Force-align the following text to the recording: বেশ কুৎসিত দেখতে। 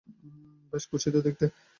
বেশ 0.73 0.83
কুৎসিত 0.89 1.15
দেখতে। 1.27 1.45